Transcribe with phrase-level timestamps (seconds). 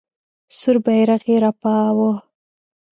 [0.57, 2.11] سور بیرغ یې رپاوه.